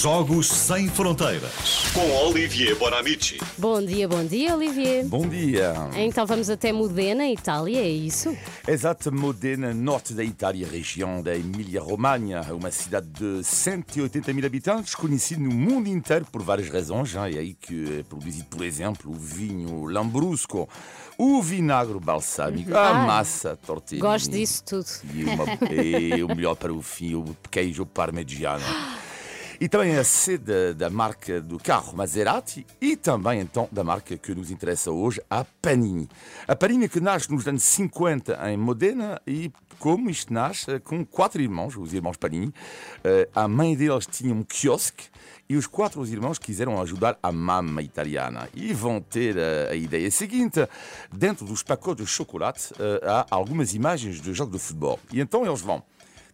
Jogos 0.00 0.46
Sem 0.48 0.88
Fronteiras. 0.88 1.52
Com 1.92 2.10
Olivier 2.26 2.74
Bonamici. 2.76 3.38
Bom 3.58 3.84
dia, 3.84 4.08
bom 4.08 4.24
dia, 4.24 4.56
Olivier. 4.56 5.04
Bom 5.04 5.28
dia. 5.28 5.74
Então 5.94 6.24
vamos 6.26 6.48
até 6.48 6.72
Modena, 6.72 7.26
Itália, 7.28 7.78
é 7.78 7.88
isso? 7.88 8.34
Exato, 8.66 9.12
Modena, 9.12 9.74
norte 9.74 10.14
da 10.14 10.24
Itália, 10.24 10.66
região 10.66 11.22
da 11.22 11.36
Emília-Romanha, 11.36 12.40
uma 12.52 12.70
cidade 12.70 13.06
de 13.08 13.44
180 13.44 14.32
mil 14.32 14.46
habitantes, 14.46 14.94
conhecida 14.94 15.42
no 15.42 15.50
mundo 15.52 15.88
inteiro 15.88 16.26
por 16.32 16.42
várias 16.42 16.68
razões. 16.70 17.14
É 17.14 17.20
aí 17.20 17.54
que 17.54 17.98
é 18.00 18.02
produzido, 18.02 18.46
por 18.46 18.64
exemplo, 18.64 19.10
o 19.12 19.14
vinho 19.14 19.84
Lambrusco, 19.84 20.68
o 21.18 21.42
vinagre 21.42 22.00
balsâmico, 22.00 22.74
a 22.74 22.88
Ah, 22.88 23.06
massa 23.06 23.56
tortellini. 23.66 24.00
Gosto 24.06 24.30
disso 24.30 24.64
tudo. 24.64 24.86
E, 25.14 25.24
uma, 25.24 25.44
e 25.72 26.24
o 26.24 26.28
melhor 26.28 26.54
para 26.56 26.72
o 26.72 26.80
fim, 26.80 27.14
o 27.14 27.36
queijo 27.50 27.84
parmegiano. 27.84 28.64
E 29.62 29.68
também 29.68 29.96
a 29.96 30.02
sede 30.02 30.74
da 30.74 30.90
marca 30.90 31.40
do 31.40 31.56
carro 31.56 31.96
Maserati 31.96 32.66
e 32.80 32.96
também 32.96 33.38
então 33.38 33.68
da 33.70 33.84
marca 33.84 34.16
que 34.16 34.34
nos 34.34 34.50
interessa 34.50 34.90
hoje, 34.90 35.22
a 35.30 35.44
Panini. 35.44 36.08
A 36.48 36.56
Panini 36.56 36.88
que 36.88 36.98
nasce 36.98 37.30
nos 37.30 37.46
anos 37.46 37.62
50 37.62 38.40
em 38.50 38.56
Modena 38.56 39.22
e 39.24 39.52
como 39.78 40.10
isto 40.10 40.34
nasce 40.34 40.80
com 40.80 41.06
quatro 41.06 41.40
irmãos, 41.40 41.76
os 41.76 41.94
irmãos 41.94 42.16
Panini. 42.16 42.52
Eh, 43.04 43.28
A 43.32 43.46
mãe 43.46 43.76
deles 43.76 44.04
tinha 44.04 44.34
um 44.34 44.42
quiosque 44.42 45.04
e 45.48 45.54
os 45.54 45.68
quatro 45.68 46.04
irmãos 46.06 46.40
quiseram 46.40 46.82
ajudar 46.82 47.16
a 47.22 47.30
mama 47.30 47.82
italiana 47.82 48.48
e 48.54 48.72
vão 48.74 49.00
ter 49.00 49.36
eh, 49.36 49.68
a, 49.70 49.76
ideia 49.76 50.10
seguinte: 50.10 50.58
dentro 51.12 51.46
dos 51.46 51.62
pacotes 51.62 52.04
de 52.04 52.10
chocolate 52.10 52.74
eh, 52.80 53.00
há 53.04 53.26
algumas 53.30 53.74
imagens 53.74 54.20
de 54.20 54.34
jogo 54.34 54.50
de 54.50 54.58
futebol. 54.58 54.98
E 55.12 55.20
então 55.20 55.46
eles 55.46 55.60
vão 55.60 55.84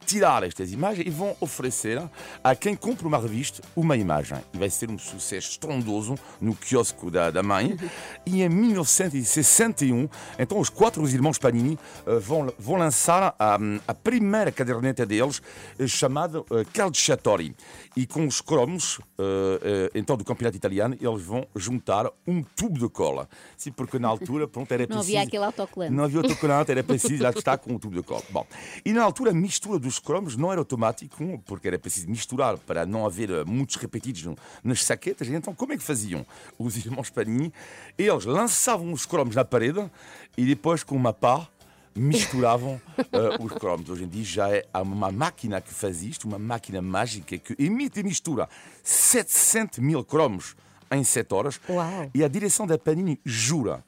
tirar 0.08 0.42
estas 0.42 0.72
imagens 0.72 1.06
e 1.06 1.10
vão 1.10 1.36
oferecer 1.38 2.02
a 2.42 2.56
quem 2.56 2.74
compra 2.74 3.06
uma 3.06 3.18
revista 3.18 3.62
uma 3.76 3.94
imagem. 3.94 4.38
E 4.54 4.58
vai 4.58 4.70
ser 4.70 4.90
um 4.90 4.98
sucesso 4.98 5.50
estrondoso 5.50 6.14
no 6.40 6.54
quiosco 6.54 7.10
da, 7.10 7.30
da 7.30 7.42
mãe. 7.42 7.76
E 8.24 8.42
em 8.42 8.48
1961, 8.48 10.08
então 10.38 10.58
os 10.58 10.70
quatro 10.70 11.06
irmãos 11.06 11.38
Panini 11.38 11.78
eh, 12.06 12.18
vão, 12.18 12.50
vão 12.58 12.76
lançar 12.76 13.34
a, 13.38 13.58
a 13.86 13.94
primeira 13.94 14.50
caderneta 14.50 15.04
deles, 15.04 15.42
eh, 15.78 15.86
chamada 15.86 16.40
uh, 16.40 16.46
Calciatori. 16.72 17.54
E 17.94 18.06
com 18.06 18.26
os 18.26 18.40
cromos, 18.40 18.98
eh, 19.18 19.60
eh, 19.62 19.90
então 19.94 20.16
do 20.16 20.24
campeonato 20.24 20.56
italiano, 20.56 20.96
eles 21.00 21.22
vão 21.22 21.46
juntar 21.54 22.10
um 22.26 22.42
tubo 22.42 22.78
de 22.78 22.88
cola. 22.88 23.28
Sim, 23.56 23.72
porque 23.72 23.98
na 23.98 24.08
altura, 24.08 24.46
pronto, 24.46 24.70
era 24.72 24.82
Não 24.82 24.96
preciso... 24.96 25.16
havia 25.16 25.22
aquele 25.22 25.44
autocolante. 25.44 25.92
Não 25.92 26.04
havia 26.04 26.20
autocolante, 26.20 26.70
era 26.70 26.82
preciso 26.82 27.22
lá 27.22 27.30
estar 27.30 27.58
com 27.58 27.74
o 27.74 27.78
tubo 27.78 27.96
de 27.96 28.02
cola. 28.02 28.22
Bom, 28.30 28.46
e 28.84 28.92
na 28.92 29.02
altura 29.02 29.32
a 29.32 29.34
mistura 29.34 29.78
dos 29.78 29.97
cromos 29.98 30.36
não 30.36 30.50
era 30.50 30.60
automático, 30.60 31.42
porque 31.46 31.68
era 31.68 31.78
preciso 31.78 32.08
misturar 32.08 32.58
para 32.58 32.84
não 32.86 33.06
haver 33.06 33.30
eh, 33.30 33.44
muitos 33.44 33.76
repetidos 33.76 34.34
nas 34.62 34.84
saquetas. 34.84 35.28
Então, 35.28 35.54
como 35.54 35.72
é 35.72 35.76
que 35.76 35.82
faziam 35.82 36.24
os 36.58 36.76
irmãos 36.76 37.10
Panini? 37.10 37.52
Eles 37.96 38.24
lançavam 38.24 38.92
os 38.92 39.06
cromos 39.06 39.34
na 39.34 39.44
parede 39.44 39.90
e 40.36 40.44
depois, 40.44 40.82
com 40.82 40.96
uma 40.96 41.12
pá, 41.12 41.48
misturavam 41.94 42.80
eh, 42.98 43.36
os 43.40 43.52
cromos. 43.52 43.90
Hoje 43.90 44.04
em 44.04 44.08
dia 44.08 44.24
já 44.24 44.50
é 44.50 44.64
há 44.72 44.82
uma 44.82 45.10
máquina 45.10 45.60
que 45.60 45.72
faz 45.72 46.02
isto, 46.02 46.26
uma 46.26 46.38
máquina 46.38 46.80
mágica 46.80 47.36
que 47.36 47.54
emite 47.58 48.00
e 48.00 48.02
mistura 48.02 48.48
700 48.82 49.78
mil 49.78 50.04
cromos 50.04 50.56
em 50.90 51.04
7 51.04 51.34
horas. 51.34 51.60
Uau. 51.68 52.10
E 52.14 52.24
a 52.24 52.28
direção 52.28 52.66
da 52.66 52.78
Panini 52.78 53.20
jura 53.24 53.84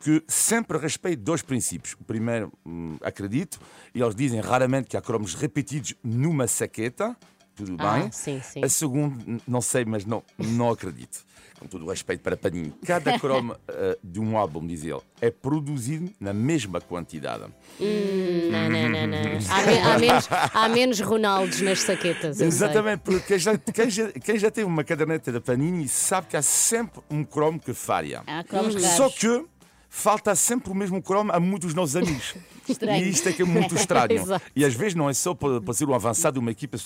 que 0.00 0.22
sempre 0.26 0.78
respeita 0.78 1.22
dois 1.22 1.42
princípios. 1.42 1.94
O 2.00 2.04
primeiro, 2.04 2.52
hum, 2.64 2.96
acredito, 3.02 3.58
e 3.94 4.00
eles 4.00 4.14
dizem 4.14 4.40
raramente 4.40 4.88
que 4.88 4.96
há 4.96 5.00
cromos 5.02 5.34
repetidos 5.34 5.94
numa 6.02 6.46
saqueta. 6.46 7.16
Tudo 7.56 7.76
Ah, 7.78 7.98
bem. 8.00 8.10
sim, 8.10 8.40
sim. 8.42 8.64
A 8.64 8.68
segunda, 8.68 9.40
não 9.46 9.60
sei, 9.60 9.84
mas 9.84 10.04
não, 10.04 10.24
não 10.38 10.70
acredito. 10.70 11.24
Com 11.60 11.68
todo 11.68 11.84
o 11.86 11.88
respeito 11.88 12.20
para 12.20 12.36
Panini. 12.36 12.74
Cada 12.84 13.16
cromo 13.16 13.54
eh, 13.68 13.96
de 14.02 14.18
um 14.18 14.36
álbum, 14.36 14.66
diz 14.66 14.82
ele, 14.82 15.00
é 15.20 15.30
produzido 15.30 16.10
na 16.18 16.32
mesma 16.32 16.80
quantidade. 16.80 17.44
Não, 17.78 18.68
não, 18.70 18.88
não, 18.88 19.06
não. 19.06 19.24
Há, 19.48 19.62
me- 19.66 19.78
há 19.78 19.98
menos, 19.98 20.28
há 20.30 20.68
menos 20.68 21.00
Ronaldos 21.00 21.60
nas 21.60 21.80
saquetas. 21.80 22.40
Exatamente, 22.40 23.00
porque 23.02 23.20
quem 23.20 23.38
já, 23.38 23.56
quem, 23.56 23.88
já, 23.88 24.10
quem 24.12 24.36
já 24.38 24.50
teve 24.50 24.66
uma 24.66 24.82
caderneta 24.82 25.30
da 25.30 25.40
Panini 25.40 25.86
sabe 25.86 26.26
que 26.28 26.36
há 26.36 26.42
sempre 26.42 27.00
um 27.08 27.22
cromo 27.24 27.60
que 27.60 27.72
falha. 27.72 28.24
Há 28.26 28.42
cromos. 28.42 28.74
Só 28.96 29.08
que 29.08 29.44
falta 29.94 30.34
sempre 30.34 30.72
o 30.72 30.74
mesmo 30.74 31.00
cromo 31.00 31.30
a 31.32 31.38
muitos 31.38 31.68
dos 31.68 31.74
nossos 31.74 31.94
amigos. 31.94 32.34
Estranho. 32.68 33.04
E 33.04 33.10
isto 33.10 33.28
é 33.28 33.32
que 33.32 33.42
é 33.42 33.44
muito 33.44 33.74
estranho. 33.74 34.24
E 34.56 34.64
às 34.64 34.74
vezes 34.74 34.94
não 34.94 35.08
é 35.08 35.14
só 35.14 35.34
para, 35.34 35.60
para 35.60 35.74
ser 35.74 35.88
um 35.88 35.94
avançado 35.94 36.34
de 36.34 36.40
uma 36.40 36.50
equipa 36.50 36.76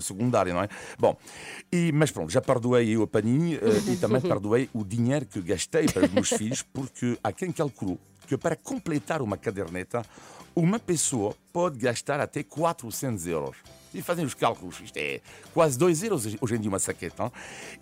secundária, 0.00 0.54
não 0.54 0.62
é? 0.62 0.68
Bom, 0.98 1.16
e, 1.72 1.92
mas 1.92 2.10
pronto, 2.10 2.30
já 2.30 2.40
perdoei 2.40 2.88
eu 2.90 3.02
a 3.02 3.06
Panini 3.06 3.56
eh, 3.56 3.92
e 3.92 3.96
também 3.96 4.20
perdoei 4.22 4.70
o 4.72 4.84
dinheiro 4.84 5.26
que 5.26 5.40
gastei 5.40 5.86
para 5.86 6.06
os 6.06 6.12
meus 6.12 6.28
filhos, 6.30 6.62
porque 6.62 7.18
há 7.22 7.32
quem 7.32 7.50
calculou 7.52 7.98
que 8.26 8.36
para 8.36 8.56
completar 8.56 9.20
uma 9.20 9.36
caderneta, 9.36 10.04
uma 10.54 10.78
pessoa 10.78 11.36
pode 11.52 11.78
gastar 11.78 12.20
até 12.20 12.42
400 12.42 13.26
euros. 13.26 13.56
E 13.92 14.00
fazem 14.02 14.24
os 14.24 14.34
cálculos, 14.34 14.80
isto 14.80 14.96
é 14.96 15.20
quase 15.52 15.78
2 15.78 16.02
euros 16.04 16.26
hoje 16.40 16.54
em 16.54 16.60
dia 16.60 16.68
uma 16.68 16.78
saqueta. 16.78 17.24
não? 17.24 17.32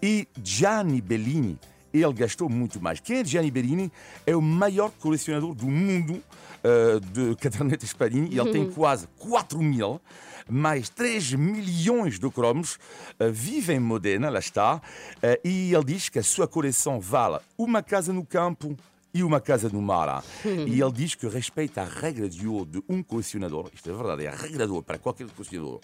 E 0.02 0.26
Gianni 0.42 1.00
Bellini, 1.00 1.58
ele 2.00 2.12
gastou 2.12 2.48
muito 2.48 2.80
mais. 2.80 3.00
Quem 3.00 3.18
é 3.18 3.24
Gianni 3.24 3.50
Bellini? 3.50 3.92
É 4.26 4.36
o 4.36 4.40
maior 4.42 4.90
colecionador 5.00 5.54
do 5.54 5.66
mundo 5.66 6.22
eh, 6.62 7.00
de 7.12 7.34
cadernetas 7.36 7.92
Panini. 7.92 8.28
E 8.34 8.38
ele 8.38 8.50
tem 8.52 8.70
quase 8.70 9.08
4 9.18 9.58
mil, 9.60 10.00
mais 10.48 10.88
3 10.88 11.34
milhões 11.34 12.18
de 12.18 12.30
cromos. 12.30 12.78
eh, 13.18 13.30
vive 13.30 13.72
em 13.74 13.80
Modena, 13.80 14.30
lá 14.30 14.38
está. 14.38 14.80
eh, 15.22 15.40
e 15.44 15.74
ele 15.74 15.84
diz 15.84 16.08
que 16.08 16.18
a 16.18 16.22
sua 16.22 16.46
coleção 16.46 17.00
vale 17.00 17.38
uma 17.58 17.82
casa 17.82 18.12
no 18.12 18.24
campo 18.24 18.76
e 19.14 19.22
uma 19.22 19.40
casa 19.40 19.68
no 19.68 19.82
mar. 19.82 20.24
E 20.44 20.80
ele 20.80 20.92
diz 20.92 21.14
que 21.14 21.26
respeita 21.28 21.82
a 21.82 21.84
regra 21.84 22.28
de 22.28 22.46
ouro 22.48 22.64
de 22.64 22.82
um 22.88 23.02
colecionador. 23.02 23.68
Isto 23.74 23.90
é 23.90 23.92
verdade, 23.92 24.24
é 24.24 24.28
a 24.28 24.34
regra 24.34 24.64
de 24.66 24.72
ouro 24.72 24.82
para 24.82 24.96
qualquer 24.98 25.26
colecionador. 25.28 25.80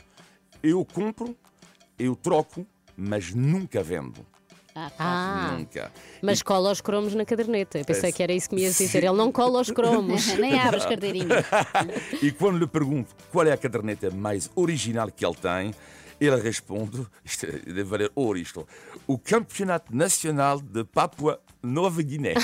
Eu 0.62 0.82
compro, 0.84 1.36
eu 1.98 2.16
troco, 2.16 2.66
mas 2.96 3.34
nunca 3.34 3.82
vendo. 3.82 4.24
Ah. 4.98 5.50
Ah, 5.50 5.56
Nunca. 5.58 5.90
mas 6.22 6.42
cola 6.42 6.70
os 6.70 6.80
cromos 6.80 7.14
na 7.14 7.24
caderneta. 7.24 7.78
Eu 7.78 7.84
pensei 7.84 8.10
É, 8.10 8.12
que 8.12 8.22
era 8.22 8.32
isso 8.32 8.48
que 8.48 8.54
me 8.54 8.62
ias 8.62 8.76
dizer. 8.78 9.04
Ele 9.04 9.16
não 9.16 9.32
cola 9.32 9.60
os 9.60 9.70
cromos. 9.70 10.26
Nem 10.38 10.58
abres 10.58 10.84
carteirinha. 10.86 11.44
E 12.22 12.30
quando 12.32 12.58
lhe 12.58 12.66
pergunto 12.66 13.14
qual 13.30 13.46
é 13.46 13.52
a 13.52 13.56
caderneta 13.56 14.10
mais 14.10 14.50
original 14.54 15.10
que 15.10 15.24
ele 15.24 15.34
tem, 15.36 15.74
ele 16.20 16.36
responde, 16.40 17.06
isto 17.24 17.46
é- 17.46 17.52
deve 17.66 17.84
valer 17.84 18.10
ouro 18.14 18.38
isto, 18.38 18.66
o 19.06 19.16
Campeonato 19.18 19.94
Nacional 19.94 20.60
de 20.60 20.84
Papua 20.84 21.40
Nova 21.62 22.02
Guiné. 22.02 22.34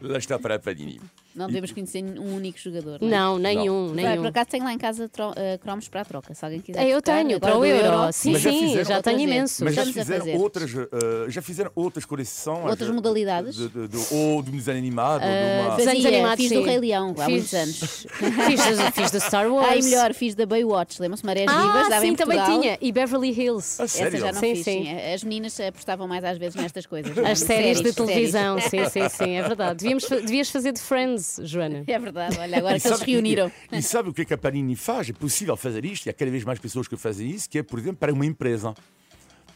Lá 0.00 0.18
está 0.18 0.38
para 0.38 0.54
a 0.56 0.58
Panini. 0.58 1.00
Não 1.38 1.46
devemos 1.46 1.72
conhecer 1.72 2.02
um 2.02 2.34
único 2.36 2.58
jogador. 2.58 2.98
é? 3.00 3.04
Não, 3.06 3.38
nenhum, 3.38 3.94
Vai, 3.94 4.04
nenhum. 4.04 4.22
por 4.22 4.28
acaso 4.28 4.48
tenho 4.50 4.64
lá 4.64 4.72
em 4.72 4.78
casa 4.78 5.08
tro- 5.08 5.32
eh, 5.36 5.56
cromos 5.58 5.88
para 5.88 6.00
a 6.00 6.04
troca. 6.04 6.34
Se 6.34 6.44
alguém 6.44 6.60
quiser. 6.60 6.84
É, 6.84 6.88
eu 6.92 7.00
tenho, 7.00 7.38
para 7.40 7.56
o 7.56 7.60
do 7.60 7.64
euro. 7.66 8.12
Sim, 8.12 8.32
Mas 8.32 8.42
já 8.42 8.50
sim, 8.50 8.58
fizeram 8.60 8.84
já 8.84 8.96
outra 8.96 9.12
tenho 9.12 9.18
vez. 9.26 9.30
imensos. 9.36 9.60
Mas 9.60 9.74
já 9.74 9.84
fizeram, 9.86 10.18
fazer. 10.26 10.36
outras, 10.36 10.74
eh, 10.74 10.86
já 11.28 11.40
fizeram 11.42 11.70
outras 11.74 12.04
coleções? 12.04 12.64
Outras 12.70 12.88
eh, 12.90 12.92
modalidades? 12.92 13.54
De, 13.56 13.68
de, 13.68 13.88
de, 13.88 13.96
ou 14.14 14.42
de 14.42 14.50
um 14.50 14.56
desenho 14.56 14.78
animado, 14.78 15.22
ou 15.22 15.28
de 15.28 15.68
uma... 15.68 15.76
Fazia, 15.78 16.08
animados, 16.08 16.36
fiz 16.44 16.52
do 16.52 16.58
sim. 16.62 16.66
Rei 16.68 16.78
Leão 16.80 17.14
há 17.18 17.24
Fiz- 17.24 17.28
muitos 17.28 17.54
anos. 17.54 17.78
Fiz, 18.48 18.76
da- 18.78 18.90
fiz 18.92 19.10
da 19.10 19.20
Star 19.20 19.48
Wars. 19.52 19.68
Ah, 19.70 19.76
e 19.76 19.82
melhor, 19.82 20.12
fiz 20.14 20.34
da 20.34 20.44
Baywatch. 20.46 21.00
Lembram-se 21.00 21.24
Marés 21.24 21.46
Ah, 21.48 21.60
Vivas? 21.60 21.88
Dava 21.88 22.00
sim, 22.02 22.08
em 22.08 22.14
também 22.16 22.42
tinha. 22.44 22.78
E 22.80 22.90
Beverly 22.92 23.30
Hills. 23.30 23.80
Essa 23.82 24.10
já 24.16 24.32
não 24.32 24.40
Sim, 24.40 24.54
fiz, 24.54 24.64
sim. 24.64 24.84
sim. 24.84 25.12
As 25.14 25.22
meninas 25.22 25.58
apostavam 25.60 26.08
mais 26.08 26.24
às 26.24 26.38
vezes 26.38 26.56
nestas 26.60 26.86
coisas. 26.86 27.16
As 27.18 27.38
séries, 27.40 27.80
de 27.80 27.92
televisão, 27.92 28.58
sim, 28.60 28.84
sim, 28.88 29.08
sim, 29.08 29.30
é 29.36 29.42
verdade. 29.42 29.78
Devíamos, 29.78 30.08
devias 30.08 30.48
fazer 30.50 30.72
de 30.72 30.80
Friends, 30.80 31.27
Joana. 31.42 31.84
É 31.86 31.98
verdade, 31.98 32.38
olha, 32.38 32.58
agora 32.58 32.78
que 32.80 32.86
eles 32.86 32.98
se 32.98 33.04
que- 33.04 33.12
reuniram. 33.12 33.50
E, 33.72 33.82
sabe 33.82 34.08
o 34.10 34.14
que, 34.14 34.22
é 34.22 34.24
que 34.24 34.34
a 34.34 34.38
Panini 34.38 34.74
faz? 34.76 35.08
É 35.10 35.12
possível 35.12 35.56
fazer 35.56 35.84
isto, 35.84 36.06
e 36.06 36.10
há 36.10 36.12
cada 36.12 36.30
vez 36.30 36.44
mais 36.44 36.58
pessoas 36.58 36.88
que 36.88 36.96
fazem 36.96 37.30
isso, 37.30 37.48
que 37.48 37.58
é, 37.58 37.62
por 37.62 37.78
exemplo, 37.78 37.98
para 37.98 38.12
uma 38.12 38.24
empresa. 38.26 38.74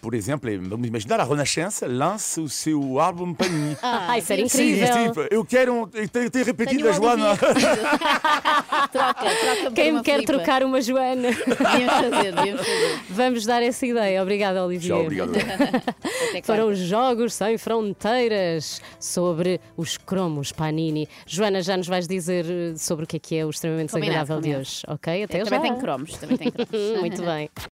Por 0.02 0.14
exemplo, 0.14 0.50
vamos 0.69 0.87
imaginar 0.88 1.20
a 1.20 1.25
Renascença 1.25 1.87
lança 1.87 2.40
o 2.43 2.49
seu 2.49 2.99
álbum 3.00 3.32
Panini. 3.32 3.76
Ah, 3.82 4.19
isso 4.19 4.32
era 4.32 4.49
Sim, 4.49 4.70
incrível. 4.72 5.06
tipo, 5.08 5.20
eu 5.34 5.44
quero. 5.44 5.72
um- 5.72 5.88
Eu 5.94 6.08
tenho, 6.08 6.25
eu 6.26 6.31
tenho 6.31 6.44
repetido 6.44 6.82
Tenho 6.82 6.90
a 6.90 6.93
Joana. 6.93 7.37
Troca, 8.93 9.14
troca 9.25 9.70
Quem 9.75 9.93
me 9.93 10.02
quer 10.02 10.14
Filipa. 10.20 10.32
trocar 10.32 10.62
uma 10.64 10.81
Joana? 10.82 11.28
Devíamos 11.31 11.94
fazer, 11.94 12.32
devíamos 12.34 12.60
fazer. 12.66 12.99
Vamos 13.10 13.46
dar 13.46 13.62
essa 13.62 13.87
ideia. 13.87 14.20
Obrigada, 14.22 14.64
Olivier. 14.64 14.93
Tchau, 14.96 15.02
obrigado. 15.04 15.32
Quarta. 16.44 16.64
os 16.66 16.78
Jogos 16.78 17.34
Sem 17.34 17.56
Fronteiras 17.58 18.82
sobre 18.99 19.60
os 19.76 19.96
cromos 19.96 20.50
Panini. 20.52 21.08
Joana, 21.26 21.62
já 21.62 21.76
nos 21.76 21.87
vais 21.87 22.06
dizer 22.08 22.44
eh, 22.49 22.75
sobre 22.76 23.04
o 23.04 23.06
que 23.06 23.16
é 23.16 23.20
que 23.20 23.37
é 23.37 23.46
o 23.46 23.50
extremamente 23.50 23.93
Combinado, 23.93 24.25
desagradável 24.25 24.40
de 24.52 24.56
hoje, 24.60 24.82
ok? 24.88 25.22
Até 25.25 25.44
Também 25.44 25.58
já. 25.58 25.60
tem 25.60 25.78
cromos, 25.81 26.16
também 26.16 26.37
tem 26.38 26.50
cromos. 26.50 26.99
Muito 27.00 27.22
bem. 27.22 27.49